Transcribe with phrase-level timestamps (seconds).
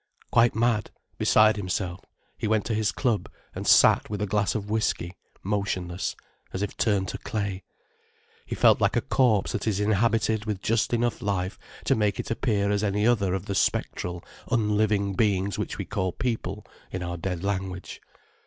[0.31, 2.01] Quite mad, beside himself,
[2.35, 6.15] he went to his club and sat with a glass of whisky, motionless,
[6.53, 7.61] as if turned to clay.
[8.47, 12.31] He felt like a corpse that is inhabited with just enough life to make it
[12.31, 17.15] appear as any other of the spectral, unliving beings which we call people in our
[17.15, 18.01] dead language.